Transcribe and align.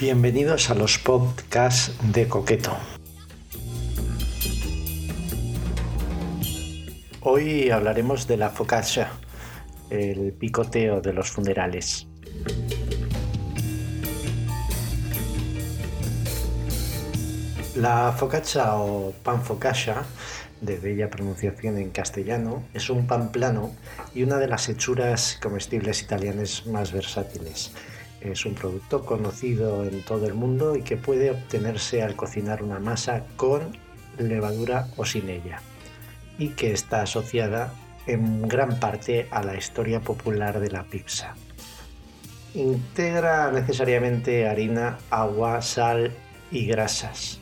Bienvenidos 0.00 0.70
a 0.70 0.76
los 0.76 0.96
podcasts 0.96 1.92
de 2.12 2.28
Coqueto. 2.28 2.70
Hoy 7.20 7.70
hablaremos 7.70 8.28
de 8.28 8.36
la 8.36 8.50
focaccia, 8.50 9.10
el 9.90 10.32
picoteo 10.34 11.00
de 11.00 11.12
los 11.12 11.32
funerales. 11.32 12.06
La 17.74 18.12
focaccia 18.12 18.76
o 18.76 19.12
pan 19.24 19.42
focaccia, 19.42 20.04
de 20.60 20.78
bella 20.78 21.10
pronunciación 21.10 21.76
en 21.76 21.90
castellano, 21.90 22.62
es 22.72 22.88
un 22.88 23.08
pan 23.08 23.32
plano 23.32 23.72
y 24.14 24.22
una 24.22 24.36
de 24.36 24.46
las 24.46 24.68
hechuras 24.68 25.40
comestibles 25.42 26.02
italianas 26.02 26.66
más 26.66 26.92
versátiles. 26.92 27.72
Es 28.20 28.46
un 28.46 28.54
producto 28.54 29.04
conocido 29.04 29.84
en 29.84 30.02
todo 30.02 30.26
el 30.26 30.34
mundo 30.34 30.76
y 30.76 30.82
que 30.82 30.96
puede 30.96 31.30
obtenerse 31.30 32.02
al 32.02 32.16
cocinar 32.16 32.62
una 32.62 32.78
masa 32.78 33.24
con 33.36 33.76
levadura 34.18 34.88
o 34.96 35.04
sin 35.04 35.28
ella, 35.28 35.62
y 36.38 36.50
que 36.50 36.72
está 36.72 37.02
asociada 37.02 37.72
en 38.06 38.48
gran 38.48 38.80
parte 38.80 39.28
a 39.30 39.42
la 39.42 39.56
historia 39.56 40.00
popular 40.00 40.58
de 40.60 40.70
la 40.70 40.84
pizza. 40.84 41.34
Integra 42.54 43.52
necesariamente 43.52 44.48
harina, 44.48 44.98
agua, 45.10 45.62
sal 45.62 46.10
y 46.50 46.66
grasas 46.66 47.38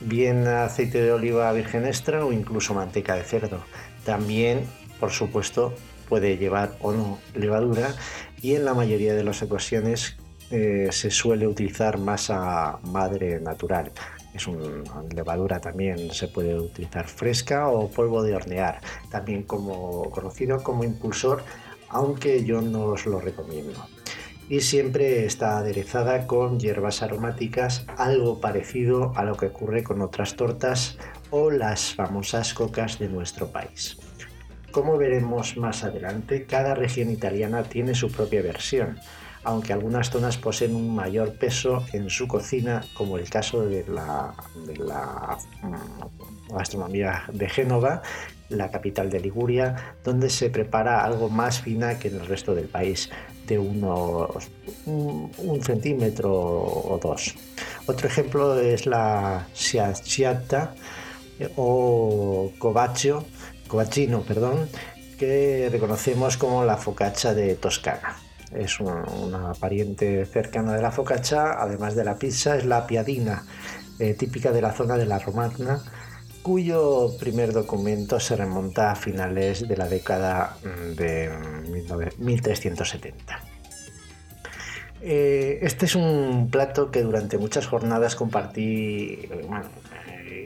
bien 0.00 0.46
aceite 0.46 1.02
de 1.02 1.12
oliva 1.12 1.52
virgen 1.52 1.86
extra 1.86 2.24
o 2.24 2.32
incluso 2.32 2.74
manteca 2.74 3.14
de 3.14 3.24
cerdo. 3.24 3.60
También, 4.04 4.66
por 5.00 5.10
supuesto, 5.10 5.74
puede 6.08 6.36
llevar 6.36 6.76
o 6.80 6.92
no 6.92 7.18
levadura 7.34 7.94
y 8.42 8.54
en 8.54 8.64
la 8.64 8.74
mayoría 8.74 9.14
de 9.14 9.24
las 9.24 9.42
ocasiones 9.42 10.16
eh, 10.50 10.88
se 10.90 11.10
suele 11.10 11.46
utilizar 11.46 11.98
masa 11.98 12.78
madre 12.84 13.40
natural. 13.40 13.92
Es 14.34 14.46
una 14.46 15.02
levadura 15.14 15.60
también 15.60 16.10
se 16.12 16.28
puede 16.28 16.58
utilizar 16.58 17.08
fresca 17.08 17.68
o 17.68 17.90
polvo 17.90 18.22
de 18.22 18.34
hornear, 18.34 18.80
también 19.10 19.42
como 19.42 20.10
conocido 20.10 20.62
como 20.62 20.84
impulsor, 20.84 21.42
aunque 21.88 22.44
yo 22.44 22.60
no 22.60 22.84
os 22.86 23.06
lo 23.06 23.20
recomiendo 23.20 23.84
y 24.48 24.60
siempre 24.60 25.26
está 25.26 25.58
aderezada 25.58 26.26
con 26.26 26.58
hierbas 26.58 27.02
aromáticas, 27.02 27.84
algo 27.96 28.40
parecido 28.40 29.12
a 29.14 29.24
lo 29.24 29.36
que 29.36 29.46
ocurre 29.46 29.84
con 29.84 30.00
otras 30.00 30.36
tortas 30.36 30.96
o 31.30 31.50
las 31.50 31.94
famosas 31.94 32.54
cocas 32.54 32.98
de 32.98 33.08
nuestro 33.08 33.48
país. 33.48 33.98
Como 34.78 34.96
veremos 34.96 35.56
más 35.56 35.82
adelante, 35.82 36.46
cada 36.46 36.76
región 36.76 37.10
italiana 37.10 37.64
tiene 37.64 37.96
su 37.96 38.12
propia 38.12 38.42
versión, 38.42 38.96
aunque 39.42 39.72
algunas 39.72 40.08
zonas 40.08 40.38
poseen 40.38 40.76
un 40.76 40.94
mayor 40.94 41.32
peso 41.32 41.84
en 41.92 42.08
su 42.08 42.28
cocina, 42.28 42.84
como 42.94 43.18
el 43.18 43.28
caso 43.28 43.62
de 43.62 43.84
la, 43.88 44.32
mm, 44.54 46.54
gastronomía 46.54 47.24
de 47.32 47.48
Génova, 47.48 48.02
la 48.50 48.70
capital 48.70 49.10
de 49.10 49.18
Liguria, 49.18 49.96
donde 50.04 50.30
se 50.30 50.48
prepara 50.48 51.02
algo 51.02 51.28
más 51.28 51.60
fina 51.60 51.98
que 51.98 52.06
en 52.06 52.20
el 52.20 52.26
resto 52.26 52.54
del 52.54 52.68
país, 52.68 53.10
de 53.48 53.58
unos 53.58 54.48
un, 54.86 55.60
centímetro 55.60 56.32
o 56.32 57.00
dos. 57.02 57.34
Otro 57.86 58.06
ejemplo 58.06 58.60
es 58.60 58.86
la 58.86 59.44
siacciata 59.54 60.76
o 61.56 62.52
covaccio, 62.60 63.24
covacino, 63.68 64.22
perdón, 64.22 64.68
que 65.18 65.68
reconocemos 65.70 66.36
como 66.36 66.64
la 66.64 66.76
focaccia 66.76 67.34
de 67.34 67.54
Toscana. 67.54 68.16
Es 68.54 68.80
una, 68.80 69.52
pariente 69.60 70.24
cercana 70.24 70.74
de 70.74 70.82
la 70.82 70.90
focaccia, 70.90 71.60
además 71.60 71.94
de 71.94 72.04
la 72.04 72.16
pizza, 72.18 72.56
es 72.56 72.64
la 72.64 72.86
piadina, 72.86 73.44
eh, 73.98 74.14
típica 74.14 74.52
de 74.52 74.62
la 74.62 74.72
zona 74.72 74.96
de 74.96 75.06
la 75.06 75.18
Romagna, 75.18 75.82
cuyo 76.42 77.10
primer 77.18 77.52
documento 77.52 78.18
se 78.18 78.36
remonta 78.36 78.90
a 78.90 78.94
finales 78.96 79.68
de 79.68 79.76
la 79.76 79.86
década 79.86 80.56
mm, 80.62 80.94
de 80.94 81.30
1370. 82.18 83.42
Eh, 85.00 85.58
este 85.62 85.86
es 85.86 85.94
un 85.94 86.48
plato 86.50 86.90
que 86.90 87.02
durante 87.02 87.38
muchas 87.38 87.66
jornadas 87.66 88.16
compartí, 88.16 89.28
eh, 89.30 89.46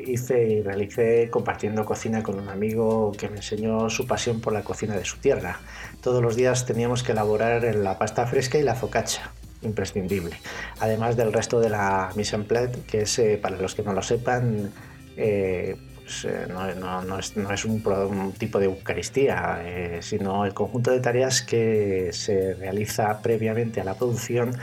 hice 0.06 0.48
y 0.48 0.62
realicé 0.62 1.28
compartiendo 1.30 1.84
cocina 1.84 2.22
con 2.22 2.38
un 2.38 2.48
amigo 2.48 3.12
que 3.12 3.28
me 3.28 3.36
enseñó 3.36 3.88
su 3.90 4.06
pasión 4.06 4.40
por 4.40 4.52
la 4.52 4.62
cocina 4.62 4.96
de 4.96 5.04
su 5.04 5.18
tierra. 5.18 5.60
Todos 6.00 6.22
los 6.22 6.36
días 6.36 6.66
teníamos 6.66 7.02
que 7.02 7.12
elaborar 7.12 7.62
la 7.74 7.98
pasta 7.98 8.26
fresca 8.26 8.58
y 8.58 8.62
la 8.62 8.74
focaccia 8.74 9.30
imprescindible, 9.62 10.36
además 10.80 11.16
del 11.16 11.32
resto 11.32 11.60
de 11.60 11.70
la 11.70 12.10
mise 12.16 12.36
en 12.36 12.44
que 12.86 13.02
es, 13.02 13.18
eh, 13.18 13.38
para 13.40 13.56
los 13.56 13.74
que 13.74 13.82
no 13.82 13.92
lo 13.92 14.02
sepan, 14.02 14.72
pues, 16.12 16.24
eh, 16.24 16.46
no, 16.48 17.18
es, 17.18 17.64
un, 17.64 18.32
tipo 18.32 18.58
de 18.58 18.66
Eucaristía, 18.66 19.60
eh, 19.62 19.98
sino 20.02 20.44
el 20.44 20.52
conjunto 20.52 20.90
de 20.90 21.00
tareas 21.00 21.42
que 21.42 22.10
se 22.12 22.54
realiza 22.54 23.20
previamente 23.22 23.80
a 23.80 23.84
la 23.84 23.94
producción 23.94 24.54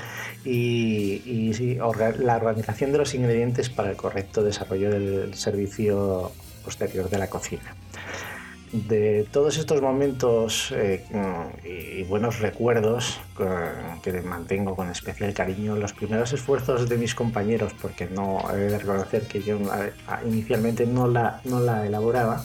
y, 0.46 1.78
la 2.20 2.36
organización 2.36 2.92
de 2.92 2.98
los 3.00 3.14
ingredientes 3.16 3.70
para 3.70 3.90
el 3.90 3.98
correcto 3.98 4.44
desarrollo 4.44 4.90
del 4.92 5.34
servicio 5.34 6.32
posterior 6.64 7.10
de 7.10 7.18
la 7.18 7.28
cocina 7.28 7.76
de 8.72 9.28
todos 9.32 9.58
estos 9.58 9.82
momentos 9.82 10.72
eh, 10.76 11.04
y 11.64 12.04
buenos 12.04 12.40
recuerdos 12.40 13.20
que 14.04 14.22
mantengo 14.22 14.76
con 14.76 14.90
especial 14.90 15.34
cariño, 15.34 15.76
los 15.76 15.94
primeros 15.94 16.34
esfuerzos 16.34 16.88
de 16.88 16.98
mis 16.98 17.16
compañeros, 17.16 17.74
porque 17.82 18.08
no 18.08 18.44
he 18.54 18.58
de 18.58 18.80
reconocer 18.80 19.28
que 19.28 19.42
yo 19.42 19.60
inicialmente 20.26 20.86
no 20.86 21.08
la, 21.08 21.42
no 21.46 21.60
la 21.60 21.86
elaboraba, 21.86 22.44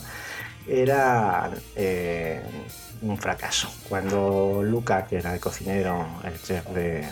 era 0.67 1.51
eh, 1.75 2.41
un 3.01 3.17
fracaso. 3.17 3.69
Cuando 3.87 4.61
Luca, 4.63 5.05
que 5.05 5.17
era 5.17 5.33
el 5.33 5.39
cocinero, 5.39 6.05
el 6.23 6.41
chef 6.41 6.65
del 6.69 7.05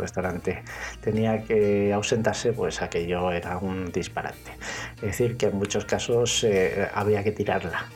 restaurante, 0.00 0.62
tenía 1.00 1.44
que 1.44 1.92
ausentarse, 1.92 2.52
pues 2.52 2.82
aquello 2.82 3.30
era 3.32 3.58
un 3.58 3.92
disparate. 3.92 4.52
Es 4.96 5.02
decir, 5.02 5.36
que 5.36 5.46
en 5.46 5.56
muchos 5.56 5.84
casos 5.84 6.44
eh, 6.44 6.88
había 6.94 7.22
que 7.22 7.32
tirarla 7.32 7.86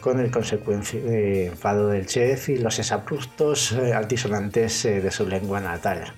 con 0.00 0.18
el 0.18 0.30
consecuente 0.30 1.46
enfado 1.46 1.88
del 1.88 2.06
chef 2.06 2.48
y 2.48 2.58
los 2.58 2.78
exabruptos 2.78 3.72
eh, 3.72 3.92
altisonantes 3.92 4.84
eh, 4.84 5.00
de 5.00 5.10
su 5.10 5.26
lengua 5.26 5.60
natal. 5.60 6.12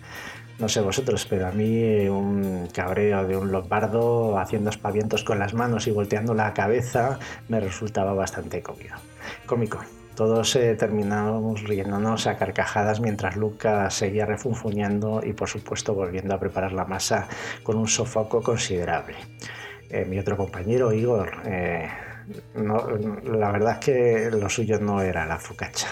No 0.59 0.69
sé 0.69 0.81
vosotros, 0.81 1.27
pero 1.29 1.49
a 1.49 1.51
mí 1.51 2.07
un 2.09 2.69
cabreo 2.73 3.27
de 3.27 3.37
un 3.37 3.51
lombardo 3.51 4.39
haciendo 4.39 4.71
espavientos 4.71 5.25
con 5.25 5.39
las 5.39 5.55
manos 5.55 5.89
y 5.89 5.91
volteando 5.91 6.35
la 6.35 6.55
cabeza 6.55 7.19
me 7.49 7.59
resultaba 7.59 8.13
bastante 8.13 8.63
cómico. 8.63 8.95
cómico. 9.47 10.02
Todos 10.15 10.57
eh, 10.57 10.75
terminábamos 10.77 11.63
riéndonos 11.65 12.27
a 12.27 12.37
carcajadas 12.37 13.01
mientras 13.01 13.37
Lucas 13.37 13.95
seguía 13.95 14.27
refunfuñando 14.27 15.21
y 15.25 15.33
por 15.33 15.49
supuesto 15.49 15.95
volviendo 15.95 16.35
a 16.35 16.41
preparar 16.41 16.73
la 16.73 16.85
masa 16.85 17.29
con 17.63 17.77
un 17.77 17.89
sofoco 17.89 18.43
considerable. 18.43 19.17
mi 20.07 20.19
otro 20.19 20.37
compañero, 20.37 20.93
Igor, 20.93 21.31
no, 22.55 22.87
la 23.25 23.51
verdad 23.51 23.73
es 23.75 23.85
que 23.85 24.31
lo 24.31 24.49
suyo 24.49 24.79
no 24.79 25.03
era 25.03 25.27
la 25.27 25.39
focacha. 25.39 25.89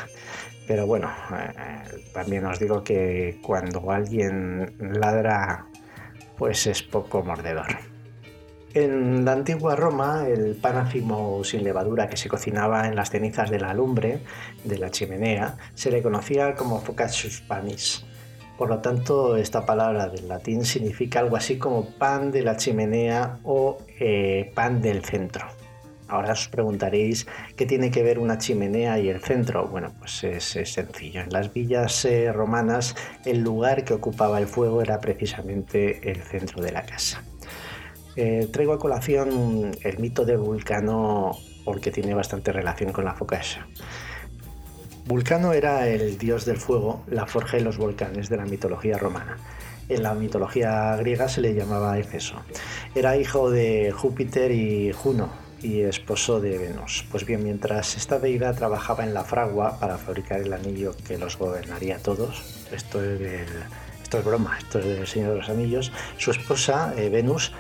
Pero 0.66 0.86
bueno, 0.86 1.10
eh, 1.32 2.04
también 2.12 2.46
os 2.46 2.58
digo 2.58 2.84
que 2.84 3.40
cuando 3.42 3.90
alguien 3.90 4.76
ladra, 4.78 5.66
pues 6.36 6.66
es 6.66 6.82
poco 6.82 7.22
mordedor. 7.24 7.89
En 8.72 9.24
la 9.24 9.32
antigua 9.32 9.74
Roma, 9.74 10.28
el 10.28 10.54
panafimo 10.54 11.42
sin 11.42 11.64
levadura 11.64 12.08
que 12.08 12.16
se 12.16 12.28
cocinaba 12.28 12.86
en 12.86 12.94
las 12.94 13.10
cenizas 13.10 13.50
de 13.50 13.58
la 13.58 13.74
lumbre, 13.74 14.20
de 14.62 14.78
la 14.78 14.90
chimenea, 14.90 15.56
se 15.74 15.90
le 15.90 16.02
conocía 16.02 16.54
como 16.54 16.80
focaccius 16.80 17.40
panis. 17.40 18.04
Por 18.56 18.68
lo 18.68 18.78
tanto, 18.78 19.36
esta 19.36 19.66
palabra 19.66 20.08
del 20.08 20.28
latín 20.28 20.64
significa 20.64 21.18
algo 21.18 21.34
así 21.34 21.58
como 21.58 21.86
pan 21.86 22.30
de 22.30 22.42
la 22.42 22.56
chimenea 22.56 23.40
o 23.42 23.78
eh, 23.98 24.52
pan 24.54 24.80
del 24.80 25.04
centro. 25.04 25.46
Ahora 26.06 26.32
os 26.32 26.46
preguntaréis 26.48 27.26
qué 27.56 27.66
tiene 27.66 27.90
que 27.90 28.04
ver 28.04 28.20
una 28.20 28.38
chimenea 28.38 29.00
y 29.00 29.08
el 29.08 29.20
centro. 29.20 29.66
Bueno, 29.66 29.92
pues 29.98 30.22
es, 30.22 30.44
sencillo. 30.44 31.22
En 31.22 31.30
las 31.30 31.52
villas 31.52 32.04
eh, 32.04 32.32
romanas 32.32 32.94
el 33.24 33.40
lugar 33.40 33.82
que 33.84 33.94
ocupaba 33.94 34.38
el 34.38 34.46
fuego 34.46 34.80
era 34.80 35.00
precisamente 35.00 36.08
el 36.08 36.22
centro 36.22 36.62
de 36.62 36.70
la 36.70 36.82
casa. 36.82 37.24
Eh, 38.22 38.48
traigo 38.52 38.74
a 38.74 38.78
colación 38.78 39.70
el 39.80 39.98
mito 39.98 40.26
de 40.26 40.36
Vulcano 40.36 41.38
porque 41.64 41.90
tiene 41.90 42.12
bastante 42.12 42.52
relación 42.52 42.92
con 42.92 43.06
la 43.06 43.14
focaccia. 43.14 43.66
Vulcano 45.06 45.54
era 45.54 45.88
el 45.88 46.18
dios 46.18 46.44
del 46.44 46.58
fuego, 46.58 47.02
la 47.06 47.24
forja 47.24 47.56
y 47.56 47.62
los 47.62 47.78
volcanes 47.78 48.28
de 48.28 48.36
la 48.36 48.44
mitología 48.44 48.98
romana. 48.98 49.38
En 49.88 50.02
la 50.02 50.12
mitología 50.12 50.94
griega 50.96 51.30
se 51.30 51.40
le 51.40 51.54
llamaba 51.54 51.98
Efeso. 51.98 52.34
Era 52.94 53.16
hijo 53.16 53.50
de 53.50 53.90
Júpiter 53.90 54.52
y 54.52 54.92
Juno, 54.92 55.30
y 55.62 55.80
esposo 55.80 56.42
de 56.42 56.58
Venus. 56.58 57.06
Pues 57.10 57.24
bien, 57.24 57.42
mientras 57.42 57.96
esta 57.96 58.18
deidad 58.18 58.54
trabajaba 58.54 59.02
en 59.02 59.14
la 59.14 59.24
fragua 59.24 59.80
para 59.80 59.96
fabricar 59.96 60.42
el 60.42 60.52
anillo 60.52 60.94
que 61.08 61.16
los 61.16 61.38
gobernaría 61.38 61.96
a 61.96 62.00
todos, 62.00 62.66
esto, 62.70 63.00
esto 63.02 64.18
es 64.18 64.24
broma, 64.26 64.58
esto 64.58 64.78
es 64.78 64.84
del 64.84 65.06
Señor 65.06 65.30
de 65.30 65.36
los 65.38 65.48
Anillos, 65.48 65.90
su 66.18 66.32
esposa, 66.32 66.92
eh, 66.98 67.08
Venus, 67.08 67.52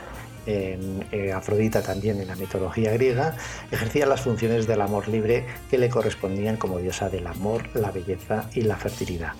eh, 0.46 1.32
Afrodita 1.34 1.82
también 1.82 2.20
en 2.20 2.28
la 2.28 2.36
mitología 2.36 2.92
griega, 2.92 3.36
ejercía 3.70 4.06
las 4.06 4.22
funciones 4.22 4.66
del 4.66 4.80
amor 4.80 5.08
libre 5.08 5.46
que 5.70 5.78
le 5.78 5.88
correspondían 5.88 6.56
como 6.56 6.78
diosa 6.78 7.08
del 7.08 7.26
amor, 7.26 7.68
la 7.74 7.90
belleza 7.90 8.48
y 8.54 8.62
la 8.62 8.76
fertilidad, 8.76 9.32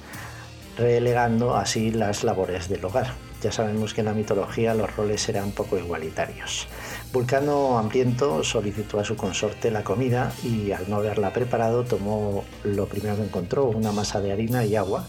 relegando 0.77 1.57
así 1.57 1.91
las 1.91 2.25
labores 2.25 2.69
del 2.69 2.85
hogar. 2.85 3.13
Ya 3.43 3.51
sabemos 3.51 3.95
que 3.95 4.03
en 4.03 4.07
la 4.07 4.13
mitología 4.13 4.75
los 4.75 4.95
roles 4.95 5.27
eran 5.29 5.53
poco 5.53 5.79
igualitarios. 5.79 6.67
Vulcano 7.11 7.79
hambriento 7.79 8.45
solicitó 8.45 9.01
a 9.01 9.05
su 9.05 9.17
consorte 9.17 9.71
la 9.71 9.83
comida 9.83 10.31
y 10.43 10.73
al 10.73 10.91
no 10.91 10.97
haberla 10.97 11.33
preparado 11.33 11.85
tomó 11.85 12.45
lo 12.65 12.87
primero 12.87 13.17
que 13.17 13.25
encontró, 13.25 13.65
una 13.65 13.93
masa 13.93 14.21
de 14.21 14.33
harina 14.33 14.65
y 14.67 14.77
agua, 14.77 15.09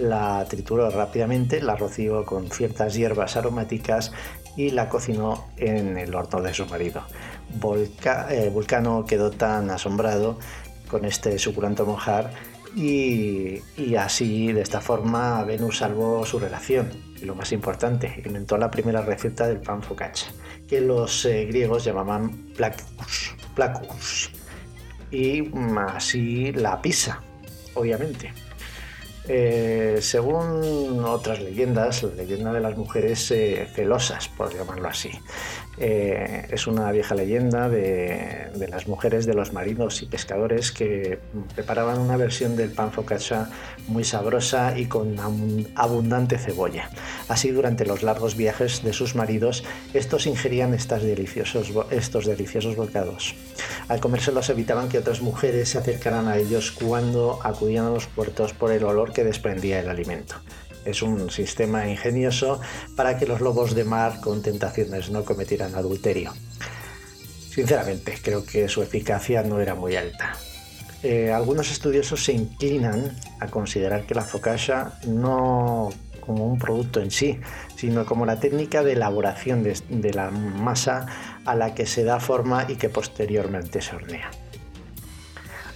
la 0.00 0.44
trituró 0.48 0.90
rápidamente, 0.90 1.62
la 1.62 1.76
roció 1.76 2.24
con 2.24 2.50
ciertas 2.50 2.94
hierbas 2.94 3.36
aromáticas 3.36 4.12
y 4.56 4.70
la 4.70 4.88
cocinó 4.88 5.48
en 5.56 5.96
el 5.96 6.14
horno 6.14 6.42
de 6.42 6.54
su 6.54 6.66
marido. 6.66 7.02
Eh, 8.30 8.50
Vulcano 8.52 9.04
quedó 9.04 9.30
tan 9.30 9.70
asombrado 9.70 10.38
con 10.88 11.04
este 11.04 11.38
suculento 11.38 11.86
mojar 11.86 12.30
y, 12.74 13.60
así, 13.96 14.52
de 14.52 14.60
esta 14.60 14.80
forma, 14.80 15.42
Venus 15.44 15.78
salvó 15.78 16.24
su 16.24 16.38
relación. 16.38 16.90
Y 17.20 17.24
lo 17.24 17.34
más 17.34 17.52
importante, 17.52 18.22
inventó 18.24 18.56
la 18.56 18.70
primera 18.70 19.02
receta 19.02 19.46
del 19.46 19.60
pan 19.60 19.82
focaccia, 19.82 20.32
que 20.68 20.80
los 20.80 21.24
eh, 21.24 21.46
griegos 21.46 21.84
llamaban 21.84 22.30
placus, 22.56 23.34
placus. 23.54 24.30
Y 25.10 25.42
mm, 25.42 25.78
así 25.78 26.52
la 26.52 26.80
pizza, 26.80 27.20
obviamente. 27.74 28.32
Eh, 29.28 29.98
según 30.00 31.04
otras 31.04 31.40
leyendas, 31.40 32.02
la 32.02 32.14
leyenda 32.14 32.52
de 32.52 32.60
las 32.60 32.76
mujeres 32.76 33.30
eh, 33.30 33.68
celosas, 33.74 34.28
por 34.28 34.52
llamarlo 34.52 34.88
así, 34.88 35.10
eh, 35.82 36.46
es 36.50 36.66
una 36.66 36.92
vieja 36.92 37.14
leyenda 37.14 37.70
de, 37.70 38.50
las 38.68 38.86
mujeres 38.86 39.24
de 39.24 39.32
los 39.32 39.54
marinos 39.54 40.02
y 40.02 40.06
pescadores 40.06 40.72
que 40.72 41.18
preparaban 41.54 41.98
una 41.98 42.18
versión 42.18 42.54
del 42.54 42.70
pan 42.70 42.92
focaccia 42.92 43.48
muy 43.88 44.04
sabrosa 44.04 44.78
y 44.78 44.86
con 44.86 45.16
abundante 45.74 46.36
cebolla. 46.36 46.90
Así, 47.28 47.50
durante 47.50 47.86
los 47.86 48.02
largos 48.02 48.36
viajes 48.36 48.84
de 48.84 48.92
sus 48.92 49.14
maridos, 49.14 49.64
estos 49.94 50.26
ingerían 50.26 50.74
estos 50.74 51.02
deliciosos, 51.02 51.72
estos 51.90 52.26
deliciosos 52.26 52.76
bocados. 52.76 53.34
Al 53.88 54.00
comérselos 54.00 54.50
evitaban 54.50 54.90
que 54.90 54.98
otras 54.98 55.22
mujeres 55.22 55.70
se 55.70 55.78
acercaran 55.78 56.28
a 56.28 56.36
ellos 56.36 56.72
cuando 56.72 57.38
acudían 57.42 57.86
a 57.86 57.90
los 57.90 58.06
puertos 58.06 58.52
por 58.52 58.70
el 58.70 58.84
olor 58.84 59.12
que 59.12 59.24
desprendía 59.24 59.80
el 59.80 59.88
alimento. 59.88 60.36
Es 60.84 61.02
un 61.02 61.30
sistema 61.30 61.88
ingenioso 61.88 62.60
para 62.96 63.18
que 63.18 63.26
los 63.26 63.40
lobos 63.40 63.74
de 63.74 63.84
mar 63.84 64.20
con 64.20 64.42
tentaciones 64.42 65.10
no 65.10 65.24
cometieran 65.24 65.74
adulterio. 65.74 66.32
Sinceramente, 67.50 68.18
creo 68.22 68.44
que 68.44 68.68
su 68.68 68.82
eficacia 68.82 69.42
no 69.42 69.60
era 69.60 69.74
muy 69.74 69.96
alta. 69.96 70.34
Eh, 71.02 71.32
algunos 71.32 71.70
estudiosos 71.70 72.24
se 72.24 72.32
inclinan 72.32 73.16
a 73.40 73.46
considerar 73.46 74.06
que 74.06 74.14
la 74.14 74.22
focaccia 74.22 74.92
no 75.06 75.90
como 76.20 76.46
un 76.46 76.58
producto 76.58 77.00
en 77.00 77.10
sí, 77.10 77.40
sino 77.76 78.04
como 78.04 78.26
la 78.26 78.38
técnica 78.38 78.82
de 78.82 78.92
elaboración 78.92 79.62
de 79.64 80.14
la 80.14 80.30
masa 80.30 81.06
a 81.44 81.54
la 81.54 81.74
que 81.74 81.86
se 81.86 82.04
da 82.04 82.20
forma 82.20 82.66
y 82.68 82.76
que 82.76 82.88
posteriormente 82.88 83.80
se 83.80 83.96
hornea. 83.96 84.30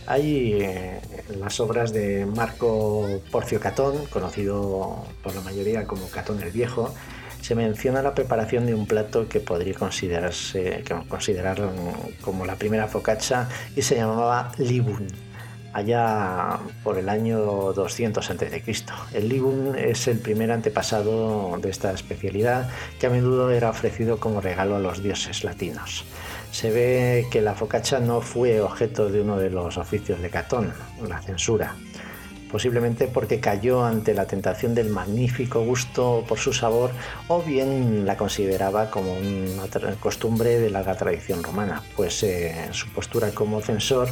Hay 0.07 0.59
eh, 0.61 1.01
las 1.39 1.61
obras 1.61 1.93
de 1.93 2.27
Marco 2.27 3.09
Porcio 3.31 3.59
Catón, 3.59 4.05
conocido 4.07 5.05
por 5.23 5.35
la 5.35 5.41
mayoría 5.41 5.87
como 5.87 6.09
Catón 6.09 6.43
el 6.43 6.51
Viejo, 6.51 6.95
se 7.41 7.55
menciona 7.55 8.03
la 8.03 8.15
preparación 8.15 8.67
de 8.67 8.75
un 8.75 8.87
plato 8.87 9.29
que 9.29 9.41
podría 9.41 9.75
considerarse 9.75 10.83
considerar 11.09 11.71
como 12.23 12.47
la 12.47 12.57
primera 12.57 12.87
focaccia 12.87 13.49
y 13.77 13.83
se 13.83 13.97
llamaba 13.97 14.53
libun, 14.57 15.09
allá 15.75 16.59
por 16.83 16.99
el 16.99 17.09
año 17.09 17.39
200 17.75 18.31
a.C. 18.31 18.63
El 19.13 19.29
libun 19.29 19.75
es 19.77 20.09
el 20.09 20.19
primer 20.19 20.53
antepasado 20.53 21.59
de 21.61 21.69
esta 21.69 21.93
especialidad 21.93 22.71
que 22.99 23.07
a 23.07 23.11
menudo 23.11 23.51
era 23.51 23.71
ofrecido 23.71 24.19
como 24.19 24.41
regalo 24.41 24.77
a 24.77 24.81
los 24.81 25.03
dioses 25.03 25.45
latinos 25.45 26.05
se 26.55 26.71
ve 26.71 27.27
que 27.33 27.41
la 27.41 27.55
focaccia 27.55 27.99
no 27.99 28.21
fue 28.21 28.61
objeto 28.61 29.11
de 29.11 29.23
uno 29.23 29.37
de 29.39 29.51
los 29.51 29.77
oficios 29.77 30.21
de 30.21 30.31
Catón, 30.31 30.73
la 31.05 31.21
censura, 31.21 31.75
posiblemente 32.49 33.09
porque 33.09 33.41
cayó 33.41 33.85
ante 33.85 34.15
la 34.15 34.27
tentación 34.27 34.73
del 34.73 34.89
magnífico 34.89 35.65
gusto 35.65 36.25
por 36.29 36.39
su 36.39 36.53
sabor 36.53 36.93
o 37.27 37.43
bien 37.43 38.07
la 38.07 38.17
consideraba 38.17 38.89
como 38.89 39.15
una 39.15 39.65
costumbre 39.99 40.61
de 40.61 40.71
larga 40.71 40.95
tradición 40.95 41.43
romana, 41.43 41.83
pues 41.97 42.23
eh, 42.23 42.69
su 42.71 42.89
postura 42.91 43.33
como 43.33 43.61
censor 43.61 44.09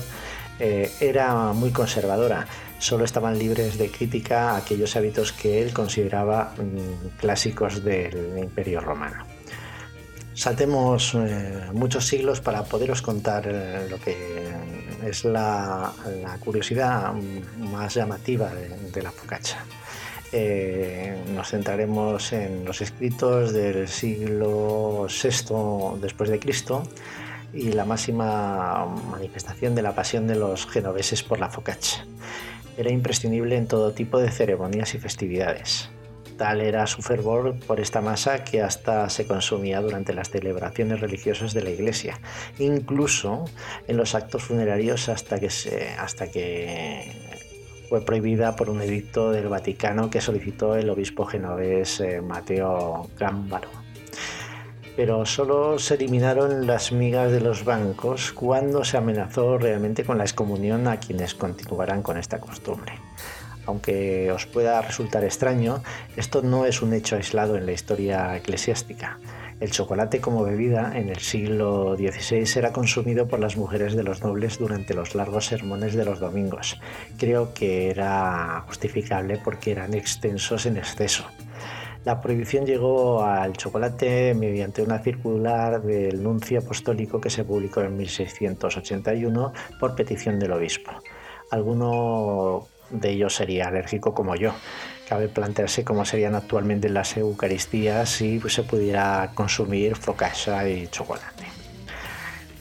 eh, 0.59 0.91
era 0.99 1.53
muy 1.53 1.71
conservadora. 1.71 2.49
Solo 2.81 3.05
estaban 3.05 3.39
libres 3.39 3.79
de 3.79 3.89
crítica 3.89 4.57
aquellos 4.57 4.97
hábitos 4.97 5.33
que 5.33 5.63
él 5.63 5.73
consideraba 5.73 6.55
mm, 6.57 7.19
clásicos 7.19 7.85
del 7.85 8.37
Imperio 8.37 8.81
Romano. 8.81 9.32
Saltemos 10.35 11.15
eh, 11.15 11.69
muchos 11.75 12.07
siglos 12.07 12.41
para 12.41 12.65
poderos 12.65 13.03
contar 13.03 13.47
eh, 13.47 13.87
lo 13.91 14.01
que 14.01 14.17
es 15.05 15.25
la, 15.25 15.93
curiosidad 16.41 17.13
más 17.59 17.95
llamativa 17.95 18.51
de, 18.51 19.03
la 19.03 19.11
focaccia. 19.11 19.65
Eh, 20.33 21.23
nos 21.35 21.51
centraremos 21.51 22.33
en 22.33 22.65
los 22.65 22.81
escritos 22.81 23.53
del 23.53 23.89
siglo 23.89 25.07
VI 25.07 26.01
después 26.01 26.31
de 26.31 26.39
Cristo 26.39 26.83
y 27.53 27.73
la 27.73 27.85
máxima 27.85 28.87
manifestación 29.11 29.75
de 29.75 29.83
la 29.83 29.95
pasión 29.95 30.27
de 30.27 30.37
los 30.37 30.67
genoveses 30.67 31.23
por 31.23 31.41
la 31.41 31.51
focaccia. 31.51 32.07
Era 32.79 32.91
imprescindible 32.91 33.57
en 33.57 33.67
todo 33.67 33.93
tipo 33.93 34.19
de 34.19 34.31
ceremonias 34.31 34.95
y 34.95 34.99
festividades. 34.99 35.91
Tal 36.43 36.61
era 36.61 36.89
su 36.89 37.03
fervor 37.03 37.55
por 37.69 37.79
esta 37.79 38.01
masa 38.01 38.43
que 38.43 38.63
hasta 38.63 39.09
se 39.11 39.29
consumía 39.29 39.81
durante 39.81 40.13
las 40.13 40.29
celebraciones 40.29 40.99
religiosas 40.99 41.55
de 41.55 41.63
la 41.63 41.71
iglesia, 41.71 42.19
incluso 42.59 43.45
en 43.87 43.97
los 43.97 44.17
actos 44.17 44.43
funerarios 44.43 45.09
hasta 45.09 45.39
que, 45.39 45.47
hasta 45.97 46.33
que 46.33 47.13
fue 47.89 48.05
prohibida 48.05 48.57
por 48.57 48.71
un 48.71 48.83
edicto 48.83 49.31
del 49.31 49.47
Vaticano 49.47 50.11
que 50.11 50.21
solicitó 50.21 50.75
el 50.75 50.91
obispo 50.91 51.27
genovés 51.27 52.01
eh, 52.01 52.21
Mateo 52.21 53.09
Gámbaro. 53.17 53.69
Pero 54.97 55.25
solo 55.25 55.79
se 55.79 55.95
eliminaron 55.95 56.67
las 56.67 56.91
migas 56.91 57.31
de 57.31 57.41
los 57.41 57.65
bancos 57.65 58.33
cuando 58.33 58.83
se 58.83 58.97
amenazó 58.97 59.59
realmente 59.59 60.03
con 60.03 60.19
la 60.19 60.25
excomunión 60.25 60.89
a 60.89 60.99
quienes 60.99 61.37
continuaran 61.37 62.03
con 62.03 62.19
esta 62.19 62.41
costumbre. 62.41 62.95
Aunque 63.67 64.33
os 64.33 64.47
pueda 64.47 64.83
resultar 64.83 65.25
extraño, 65.25 65.83
esto 66.17 66.43
no 66.43 66.67
es 66.67 66.83
un 66.83 66.93
hecho 66.93 67.17
aislado 67.17 67.57
en 67.57 67.67
la 67.67 67.73
historia 67.73 68.37
eclesiástica. 68.37 69.19
El 69.61 69.71
chocolate 69.71 70.21
como 70.21 70.43
bebida 70.43 70.99
en 70.99 71.09
el 71.09 71.21
siglo 71.21 71.95
XVI 71.97 72.59
era 72.59 72.73
consumido 72.73 73.29
por 73.29 73.39
las 73.39 73.57
mujeres 73.57 73.95
de 73.95 74.03
los 74.03 74.21
nobles 74.21 74.59
durante 74.59 74.93
los 74.93 75.15
largos 75.15 75.47
sermones 75.47 75.95
de 75.95 76.05
los 76.05 76.19
domingos. 76.19 76.81
Creo 77.17 77.55
que 77.55 77.91
era 77.91 78.65
justificable 78.67 79.39
porque 79.45 79.71
eran 79.71 79.95
extensos 79.95 80.67
en 80.67 80.79
exceso. 80.79 81.25
La 82.05 82.21
prohibición 82.21 82.67
llegó 82.67 83.23
al 83.23 83.53
chocolate 83.53 84.35
mediante 84.35 84.83
una 84.83 84.99
circular 84.99 85.81
del 85.81 86.21
nuncio 86.21 86.59
apostólico 86.59 87.21
que 87.21 87.31
se 87.31 87.45
publicó 87.45 87.83
en 87.83 87.97
1681 87.97 89.53
por 89.79 89.95
petición 89.95 90.41
del 90.41 90.51
obispo. 90.51 90.91
Alguno 91.53 92.67
de 92.93 93.11
ellos 93.11 93.35
sería 93.35 93.69
alérgico 93.69 94.15
como 94.15 94.37
yo. 94.37 94.53
Cabe 95.09 95.29
plantearse 95.29 95.85
cómo 95.85 96.05
serían 96.05 96.35
actualmente 96.35 96.89
las 96.89 97.17
Eucaristías 97.17 98.09
si 98.09 98.41
se 98.49 98.63
pudiera 98.63 99.33
consumir 99.35 99.97
focaccia 99.97 100.69
y 100.69 100.89
chocolate. 100.89 101.45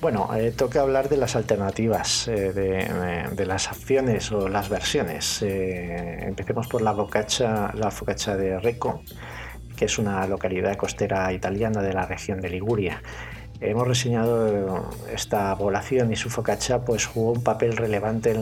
Bueno, 0.02 0.30
eh, 0.36 0.52
toca 0.52 0.82
hablar 0.82 1.10
de 1.10 1.18
las 1.18 1.36
alternativas, 1.36 2.28
eh, 2.28 2.52
de, 2.52 3.46
las 3.46 3.68
acciones 3.68 4.32
o 4.32 4.50
las 4.50 4.68
versiones. 4.68 5.44
Eh, 5.44 6.26
empecemos 6.26 6.68
por 6.68 6.82
la 6.82 6.92
focaccia, 6.92 7.72
la 7.76 7.92
focaccia 7.92 8.36
de 8.36 8.60
Reco, 8.60 9.04
que 9.78 9.86
es 9.86 10.00
una 10.00 10.26
localidad 10.26 10.76
costera 10.76 11.32
italiana 11.32 11.84
de 11.84 11.94
la 11.94 12.08
región 12.08 12.42
de 12.42 12.50
Liguria. 12.50 13.04
Hemos 13.63 13.88
reseñado 13.88 14.89
esta 15.13 15.56
población 15.56 16.12
y 16.12 16.15
su 16.15 16.32
focaccia 16.32 16.84
pues, 16.84 17.06
jugó 17.06 17.34
un 17.34 17.44
papel 17.44 17.77
relevante 17.77 18.36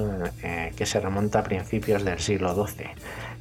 eh, 0.44 0.72
que 0.78 0.86
se 0.86 1.02
remonta 1.02 1.40
a 1.40 1.44
principios 1.44 2.06
del 2.06 2.20
siglo 2.20 2.56
XII. 2.56 2.86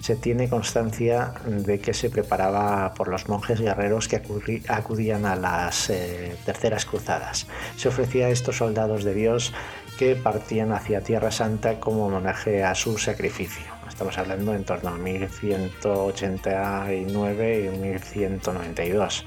Se 0.01 0.17
tiene 0.17 0.49
constancia 0.49 1.35
de 1.47 1.79
que 1.79 1.95
se 1.95 2.11
preparaba 2.11 2.95
por 2.95 3.07
los 3.07 3.29
monjes 3.29 3.61
guerreros 3.61 4.09
que 4.09 4.21
acudían 4.67 5.25
a 5.25 5.37
las 5.37 5.89
eh, 5.91 6.35
terceras 6.45 6.85
cruzadas. 6.85 7.47
Se 7.77 7.87
ofrecía 7.87 8.27
a 8.27 8.31
estos 8.31 8.57
soldados 8.57 9.05
de 9.05 9.15
Dios 9.15 9.55
que 10.01 10.17
partían 10.17 10.73
hacia 10.73 11.03
Tierra 11.03 11.31
Santa 11.31 11.79
como 11.79 12.07
homenaje 12.07 12.65
a 12.65 12.75
su 12.75 12.99
sacrificio. 12.99 13.67
Estamos 13.89 14.19
hablando 14.19 14.53
en 14.53 14.65
torno 14.65 14.91
a 14.91 14.95
1189 14.95 17.65
y 17.65 17.69
1192. 17.79 19.25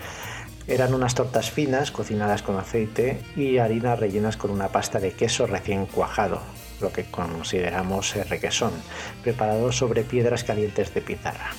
Eran 0.68 0.94
unas 0.94 1.16
tortas 1.16 1.52
finas 1.52 1.92
cocinadas 1.92 2.44
con 2.44 2.58
aceite 2.58 3.22
y 3.36 3.58
harina 3.58 3.96
rellenas 3.96 4.38
con 4.38 4.52
una 4.52 4.70
pasta 4.70 5.00
de 5.00 5.12
queso 5.12 5.48
recién 5.48 5.86
cuajado, 5.86 6.42
lo 6.80 6.92
que 6.92 7.06
consideramos 7.06 8.16
requesón, 8.30 8.72
preparado 9.24 9.72
sobre 9.72 10.04
piedras 10.04 10.44
calientes 10.44 10.94
de 10.94 11.02
pizarra. 11.02 11.52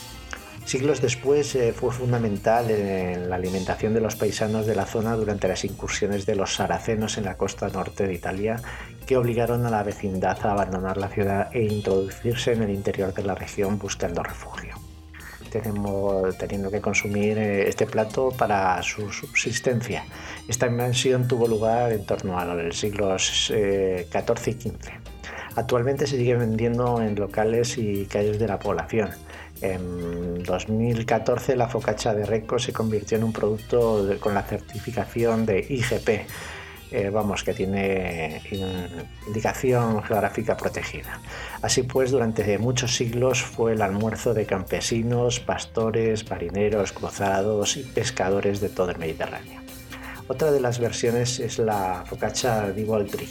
Siglos 0.64 1.00
después 1.00 1.54
eh, 1.56 1.72
fue 1.72 1.92
fundamental 1.92 2.70
en 2.70 3.28
la 3.28 3.36
alimentación 3.36 3.94
de 3.94 4.00
los 4.00 4.14
paisanos 4.14 4.64
de 4.64 4.76
la 4.76 4.86
zona 4.86 5.16
durante 5.16 5.48
las 5.48 5.64
incursiones 5.64 6.24
de 6.24 6.36
los 6.36 6.54
saracenos 6.54 7.18
en 7.18 7.24
la 7.24 7.36
costa 7.36 7.68
norte 7.68 8.06
de 8.06 8.14
Italia, 8.14 8.62
que 9.04 9.16
obligaron 9.16 9.66
a 9.66 9.70
la 9.70 9.82
vecindad 9.82 10.38
a 10.46 10.52
abandonar 10.52 10.98
la 10.98 11.08
ciudad 11.08 11.48
e 11.52 11.64
introducirse 11.64 12.52
en 12.52 12.62
el 12.62 12.70
interior 12.70 13.12
de 13.12 13.24
la 13.24 13.34
región 13.34 13.78
buscando 13.78 14.22
refugio. 14.22 14.81
Tenemos, 15.50 16.36
teniendo 16.38 16.70
que 16.70 16.80
consumir 16.80 17.38
eh, 17.38 17.68
este 17.68 17.86
plato 17.86 18.30
para 18.30 18.82
su 18.82 19.10
subsistencia. 19.10 20.04
Esta 20.48 20.66
invención 20.66 21.28
tuvo 21.28 21.46
lugar 21.46 21.92
en 21.92 22.04
torno 22.04 22.38
a 22.38 22.44
los 22.44 22.78
siglos 22.78 23.46
XIV 23.48 23.56
eh, 23.56 24.06
y 24.10 24.52
XV. 24.52 24.90
Actualmente 25.56 26.06
se 26.06 26.16
sigue 26.16 26.34
vendiendo 26.36 27.02
en 27.02 27.14
locales 27.14 27.76
y 27.76 28.06
calles 28.06 28.38
de 28.38 28.48
la 28.48 28.58
población 28.58 29.10
en 29.62 30.42
2014 30.42 31.56
la 31.56 31.68
focacha 31.68 32.14
de 32.14 32.26
Reco 32.26 32.58
se 32.58 32.72
convirtió 32.72 33.16
en 33.16 33.24
un 33.24 33.32
producto 33.32 34.06
con 34.20 34.34
la 34.34 34.42
certificación 34.42 35.46
de 35.46 35.60
IGP, 35.60 36.26
eh, 36.92 37.10
vamos, 37.10 37.42
que 37.42 37.54
tiene 37.54 38.42
indicación 39.26 40.02
geográfica 40.02 40.56
protegida. 40.56 41.20
Así 41.62 41.82
pues, 41.82 42.10
durante 42.10 42.58
muchos 42.58 42.94
siglos 42.94 43.42
fue 43.42 43.72
el 43.72 43.82
almuerzo 43.82 44.34
de 44.34 44.46
campesinos, 44.46 45.40
pastores, 45.40 46.28
marineros, 46.30 46.92
cruzados 46.92 47.76
y 47.76 47.82
pescadores 47.82 48.60
de 48.60 48.68
todo 48.68 48.90
el 48.90 48.98
Mediterráneo. 48.98 49.60
Otra 50.28 50.50
de 50.50 50.60
las 50.60 50.78
versiones 50.78 51.40
es 51.40 51.58
la 51.58 52.04
focacha 52.06 52.70
di 52.70 52.84
Voltri. 52.84 53.28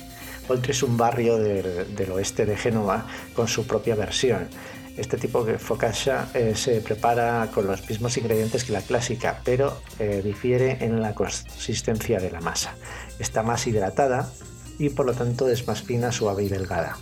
Voltri 0.48 0.72
es 0.72 0.84
un 0.84 0.98
barrio 0.98 1.38
del 1.38 2.12
oeste 2.12 2.46
de 2.46 2.58
Génova 2.58 3.06
con 3.34 3.48
su 3.48 3.65
propia 3.65 3.96
versión 3.96 4.50
este 4.98 5.18
tipo 5.18 5.44
de 5.44 5.58
focaccia 5.58 6.28
eh, 6.34 6.54
se 6.56 6.82
prepara 6.82 7.50
con 7.54 7.68
los 7.68 7.88
mismos 7.88 8.18
ingredientes 8.18 8.64
que 8.64 8.74
la 8.74 8.82
clásica, 8.82 9.42
pero 9.44 9.78
eh, 10.00 10.22
difiere 10.24 10.84
en 10.84 11.02
la 11.02 11.14
consistencia 11.14 12.20
de 12.20 12.32
la 12.32 12.42
masa. 12.42 12.76
Está 13.20 13.44
más 13.44 13.68
hidratada 13.68 14.32
y 14.78 14.90
por 14.90 15.06
lo 15.06 15.14
tanto 15.14 15.50
es 15.50 15.68
más 15.68 15.82
fina, 15.84 16.12
suave 16.12 16.44
y 16.44 16.50
delgada. 16.50 16.98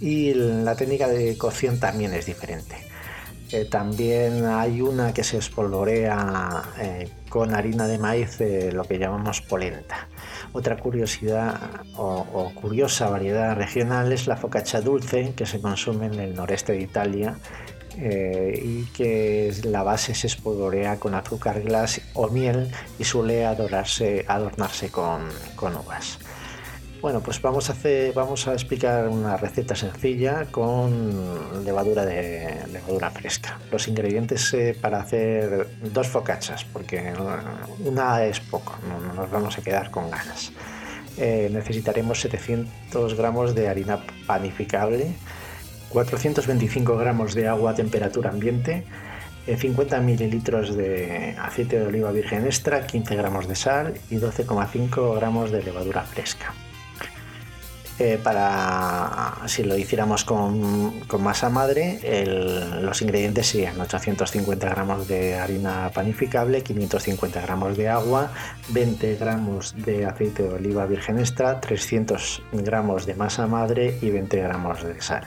Y 0.00 0.34
la 0.34 0.76
técnica 0.76 1.08
de 1.08 1.36
cocción 1.36 1.78
también 1.78 2.14
es 2.14 2.26
diferente. 2.26 2.87
Eh, 3.50 3.64
también 3.64 4.44
hay 4.44 4.82
una 4.82 5.14
que 5.14 5.24
se 5.24 5.38
espolvorea 5.38 6.62
con 7.28 7.54
harina 7.54 7.86
de 7.86 7.98
maíz, 7.98 8.38
lo 8.72 8.84
que 8.84 8.98
llamamos 8.98 9.40
polenta. 9.40 10.08
Otra 10.52 10.76
curiosidad 10.76 11.60
o, 11.96 12.52
curiosa 12.54 13.10
variedad 13.10 13.54
regional 13.54 14.12
es 14.12 14.26
la 14.26 14.36
focaccia 14.36 14.80
dulce 14.80 15.34
que 15.36 15.46
se 15.46 15.60
consume 15.60 16.06
en 16.06 16.14
el 16.14 16.34
noreste 16.34 16.72
de 16.72 16.80
Italia 16.80 17.36
eh, 17.98 18.58
y 18.62 18.84
que 18.86 19.52
la 19.64 19.82
base 19.82 20.14
se 20.14 20.26
espolvorea 20.26 20.96
con 20.96 21.14
azúcar 21.14 21.62
glas 21.62 22.00
o 22.14 22.28
miel 22.28 22.70
y 22.98 23.04
suele 23.04 23.44
adornarse 23.44 24.24
con 24.90 25.76
uvas. 25.76 26.18
Bueno, 27.00 27.20
pues 27.20 27.40
vamos 27.40 27.68
a, 27.68 28.52
explicar 28.52 29.06
una 29.06 29.36
receta 29.36 29.76
sencilla 29.76 30.46
con 30.50 31.64
levadura 31.64 32.04
de 32.04 32.66
levadura 32.72 33.10
fresca. 33.10 33.56
Los 33.70 33.86
ingredientes 33.86 34.52
eh, 34.52 34.76
para 34.78 35.00
hacer 35.00 35.68
dos 35.92 36.08
focachas, 36.08 36.64
porque 36.64 37.12
una 37.84 38.24
es 38.24 38.40
poco, 38.40 38.76
no, 38.88 39.14
nos 39.14 39.30
vamos 39.30 39.56
a 39.56 39.62
quedar 39.62 39.92
con 39.92 40.10
ganas. 40.10 40.50
Eh, 41.16 41.48
necesitaremos 41.52 42.20
700 42.20 43.14
gramos 43.14 43.54
de 43.54 43.68
harina 43.68 44.00
panificable, 44.26 45.14
425 45.90 46.96
gramos 46.96 47.32
de 47.34 47.46
agua 47.46 47.70
a 47.70 47.74
temperatura 47.74 48.30
ambiente, 48.30 48.84
50 49.46 49.96
eh, 49.96 50.00
mililitros 50.00 50.74
de 50.74 51.36
aceite 51.40 51.78
de 51.78 51.86
oliva 51.86 52.10
virgen 52.10 52.44
extra, 52.44 52.84
15 52.84 53.14
gramos 53.14 53.46
de 53.46 53.54
sal 53.54 53.94
y 54.10 54.16
12,5 54.16 55.14
gramos 55.14 55.52
de 55.52 55.62
levadura 55.62 56.02
fresca. 56.02 56.52
Eh, 58.00 58.16
para 58.22 59.34
si 59.46 59.64
lo 59.64 59.76
hiciéramos 59.76 60.24
con, 60.24 61.00
masa 61.18 61.50
madre, 61.50 61.98
los 62.80 63.02
ingredientes 63.02 63.48
serían 63.48 63.80
850 63.80 64.68
gramos 64.68 65.08
de 65.08 65.34
harina 65.34 65.90
panificable, 65.92 66.62
550 66.62 67.40
gramos 67.40 67.76
de 67.76 67.88
agua, 67.88 68.30
20 68.68 69.16
gramos 69.16 69.74
de 69.84 70.06
aceite 70.06 70.44
de 70.44 70.50
oliva 70.50 70.86
virgen 70.86 71.18
extra, 71.18 71.60
300 71.60 72.42
gramos 72.52 73.04
de 73.04 73.14
masa 73.14 73.48
madre 73.48 73.98
y 74.00 74.10
20 74.10 74.42
gramos 74.42 74.84
de 74.84 75.00
sal. 75.00 75.26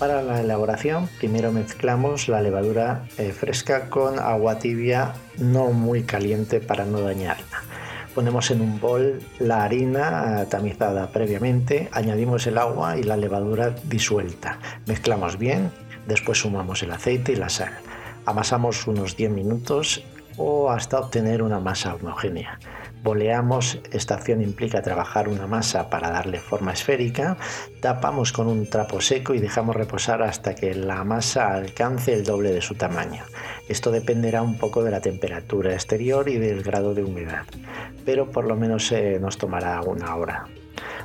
Para 0.00 0.22
la 0.22 0.40
elaboración, 0.40 1.08
primero 1.18 1.52
mezclamos 1.52 2.28
la 2.28 2.40
levadura 2.40 3.04
eh, 3.18 3.32
fresca 3.32 3.88
con 3.88 4.18
agua 4.18 4.58
tibia 4.58 5.14
no 5.38 5.72
muy 5.72 6.02
caliente 6.02 6.60
para 6.60 6.84
no 6.84 7.00
dañarla. 7.00 7.62
Ponemos 8.18 8.50
en 8.50 8.60
un 8.62 8.80
bol 8.80 9.20
la 9.38 9.62
harina 9.62 10.44
tamizada 10.50 11.06
previamente, 11.12 11.88
añadimos 11.92 12.48
el 12.48 12.58
agua 12.58 12.96
y 12.96 13.04
la 13.04 13.16
levadura 13.16 13.76
disuelta. 13.84 14.58
Mezclamos 14.86 15.38
bien, 15.38 15.70
después 16.08 16.38
sumamos 16.38 16.82
el 16.82 16.90
aceite 16.90 17.30
y 17.30 17.36
la 17.36 17.48
sal. 17.48 17.70
Amasamos 18.26 18.88
unos 18.88 19.16
10 19.16 19.30
minutos 19.30 20.02
o 20.36 20.68
hasta 20.68 20.98
obtener 20.98 21.44
una 21.44 21.60
masa 21.60 21.94
homogénea. 21.94 22.58
Boleamos, 23.08 23.78
esta 23.90 24.16
acción 24.16 24.42
implica 24.42 24.82
trabajar 24.82 25.30
una 25.30 25.46
masa 25.46 25.88
para 25.88 26.10
darle 26.10 26.40
forma 26.40 26.74
esférica, 26.74 27.38
tapamos 27.80 28.32
con 28.32 28.48
un 28.48 28.68
trapo 28.68 29.00
seco 29.00 29.32
y 29.32 29.38
dejamos 29.38 29.76
reposar 29.76 30.20
hasta 30.22 30.54
que 30.54 30.74
la 30.74 31.04
masa 31.04 31.54
alcance 31.54 32.12
el 32.12 32.22
doble 32.22 32.52
de 32.52 32.60
su 32.60 32.74
tamaño. 32.74 33.24
Esto 33.66 33.90
dependerá 33.90 34.42
un 34.42 34.58
poco 34.58 34.84
de 34.84 34.90
la 34.90 35.00
temperatura 35.00 35.72
exterior 35.72 36.28
y 36.28 36.36
del 36.36 36.62
grado 36.62 36.92
de 36.92 37.02
humedad, 37.02 37.46
pero 38.04 38.30
por 38.30 38.44
lo 38.44 38.56
menos 38.56 38.92
eh, 38.92 39.16
nos 39.18 39.38
tomará 39.38 39.80
una 39.80 40.14
hora. 40.14 40.44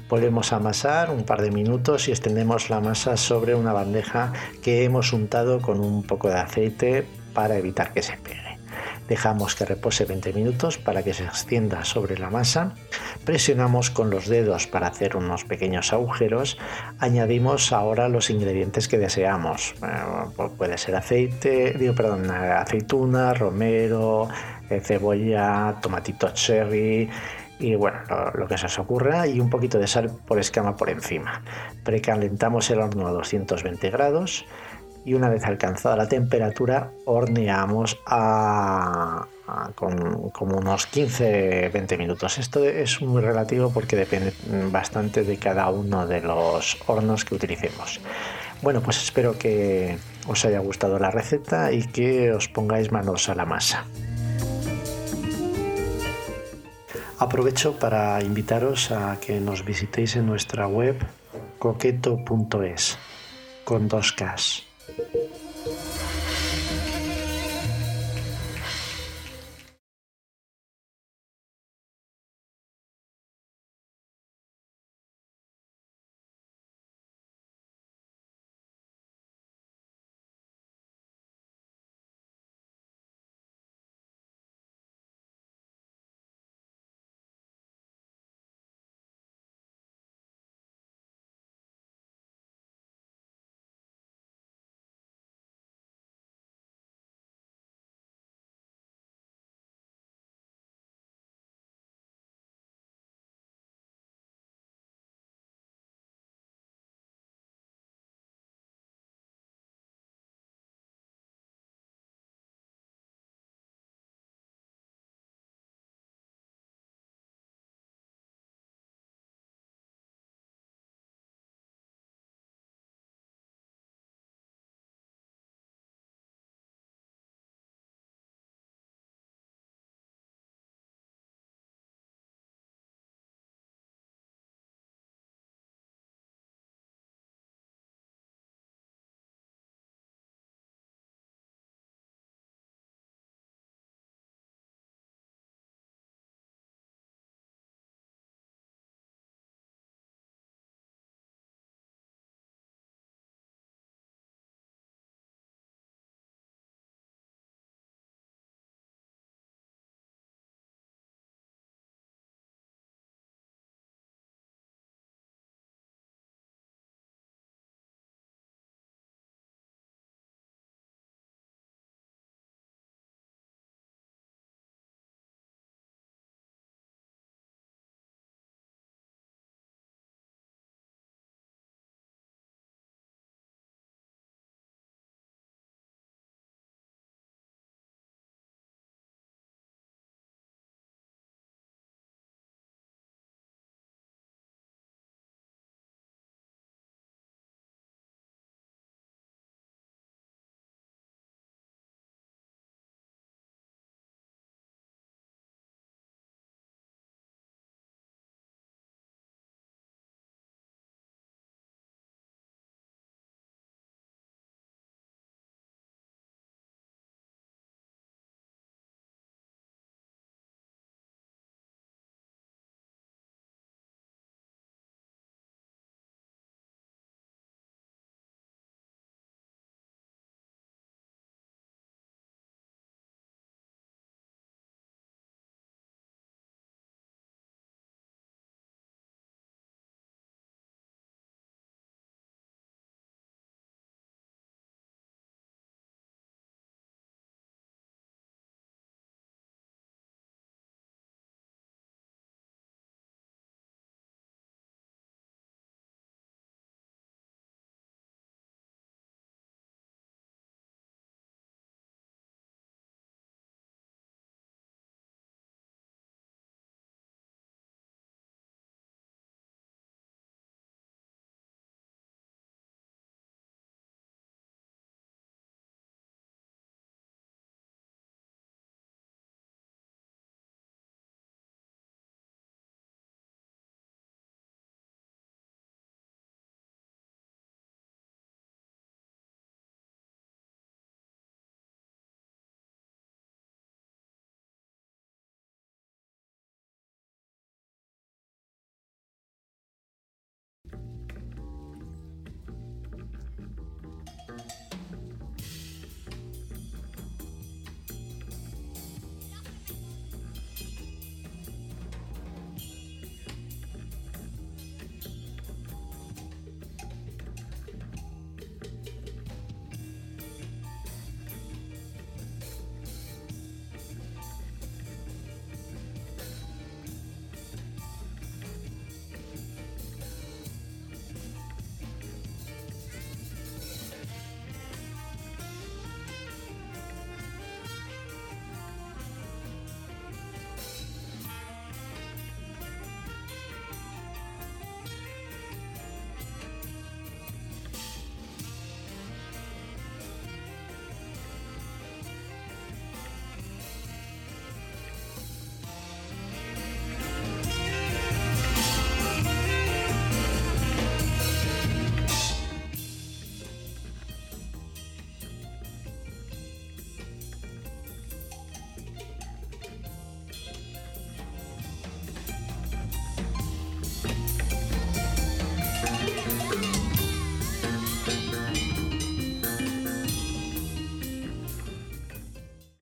Volvemos 0.09 0.51
a 0.51 0.57
amasar 0.57 1.09
un 1.09 1.23
par 1.23 1.41
de 1.41 1.51
minutos 1.51 2.09
y 2.09 2.11
extendemos 2.11 2.69
la 2.69 2.81
masa 2.81 3.15
sobre 3.15 3.55
una 3.55 3.71
bandeja 3.71 4.33
que 4.61 4.83
hemos 4.83 5.13
untado 5.13 5.61
con 5.61 5.79
un 5.79 6.03
poco 6.03 6.27
de 6.27 6.35
aceite 6.35 7.07
para 7.33 7.55
evitar 7.55 7.93
que 7.93 8.01
se 8.01 8.17
pegue. 8.17 8.52
Dejamos 9.07 9.55
que 9.55 9.65
repose 9.65 10.05
20 10.05 10.33
minutos 10.33 10.77
para 10.77 11.03
que 11.03 11.13
se 11.13 11.23
extienda 11.23 11.83
sobre 11.83 12.17
la 12.17 12.29
masa. 12.29 12.73
Presionamos 13.25 13.89
con 13.89 14.09
los 14.09 14.27
dedos 14.27 14.67
para 14.67 14.87
hacer 14.87 15.15
unos 15.15 15.43
pequeños 15.43 15.93
agujeros. 15.93 16.57
Añadimos 16.99 17.71
ahora 17.73 18.09
los 18.09 18.29
ingredientes 18.29 18.87
que 18.87 18.97
deseamos. 18.97 19.75
Eh, 19.83 20.47
puede 20.57 20.77
ser 20.77 20.95
aceite, 20.95 21.75
digo, 21.77 21.95
perdón, 21.95 22.31
aceituna, 22.31 23.33
romero, 23.33 24.29
eh, 24.69 24.79
cebolla, 24.79 25.75
tomatito 25.81 26.29
cherry 26.29 27.09
y 27.59 27.75
bueno, 27.75 27.99
lo, 28.33 28.47
que 28.47 28.57
se 28.57 28.65
os 28.65 28.79
ocurra 28.79 29.27
y 29.27 29.39
un 29.39 29.49
poquito 29.49 29.79
de 29.79 29.87
sal 29.87 30.11
por 30.27 30.39
escama 30.39 30.75
por 30.75 30.89
encima. 30.89 31.41
Precalentamos 31.83 32.69
el 32.69 32.79
horno 32.79 33.07
a 33.07 33.11
220 33.11 33.89
grados 33.89 34.45
y 35.05 35.13
una 35.13 35.29
vez 35.29 35.43
alcanzada 35.45 35.95
la 35.95 36.07
temperatura 36.07 36.91
horneamos 37.05 37.99
a, 38.05 39.27
con 39.75 40.29
como 40.29 40.57
unos 40.57 40.87
15-20 40.91 41.97
minutos. 41.97 42.37
Esto 42.37 42.63
es 42.65 43.01
muy 43.01 43.21
relativo 43.21 43.71
porque 43.71 43.95
depende 43.95 44.33
bastante 44.71 45.23
de 45.23 45.37
cada 45.37 45.69
uno 45.69 46.07
de 46.07 46.21
los 46.21 46.77
hornos 46.87 47.25
que 47.25 47.35
utilicemos. 47.35 47.99
Bueno, 48.61 48.81
pues 48.81 49.03
espero 49.03 49.37
que 49.37 49.97
os 50.27 50.45
haya 50.45 50.59
gustado 50.59 50.97
la 50.97 51.11
receta 51.11 51.71
y 51.71 51.83
que 51.83 52.31
os 52.31 52.47
pongáis 52.47 52.91
manos 52.91 53.27
a 53.27 53.35
la 53.35 53.45
masa. 53.45 53.85
Aprovecho 57.19 57.77
para 57.77 58.21
invitaros 58.21 58.91
a 58.91 59.17
que 59.19 59.39
nos 59.39 59.65
visitéis 59.65 60.15
en 60.15 60.25
nuestra 60.25 60.67
web 60.67 60.95
coqueto.es 61.59 62.97
con 63.63 63.87
dos 63.87 64.11
Ks 64.11 64.72